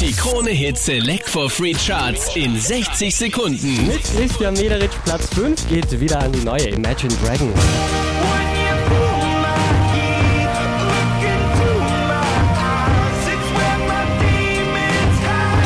[0.00, 3.88] Die Krone Hit Select for Free Charts in 60 Sekunden.
[3.88, 7.52] Mit Christian Mederich Platz 5 geht wieder an die neue Imagine Dragon.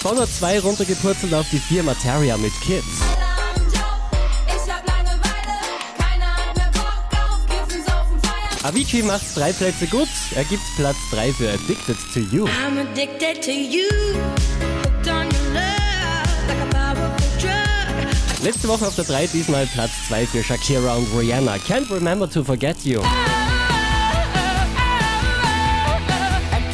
[0.00, 3.15] Von der 2 runtergepurzelt auf die 4 Materia mit Kids.
[8.66, 10.08] Avicii macht drei Plätze gut.
[10.34, 12.46] Er gibt Platz 3 für Addicted to You.
[12.46, 13.86] I'm addicted to you.
[18.42, 21.54] Letzte Woche auf der 3 diesmal Platz 2 für Shakira und Rihanna.
[21.68, 23.00] Can't remember to forget you.
[23.00, 23.04] I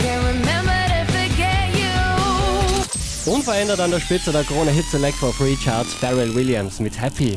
[0.00, 3.30] can't remember to forget you.
[3.30, 7.36] Unverändert an der Spitze der Krone Hit Select for Free Charts Pharrell Williams mit Happy.